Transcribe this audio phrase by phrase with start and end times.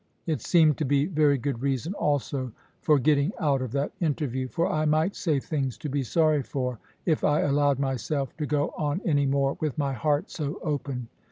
[0.25, 2.51] It seemed to be very good reason also,
[2.81, 6.79] for getting out of that interview; for I might say things to be sorry for,
[7.05, 11.07] if I allowed myself to go on any more with my heart so open.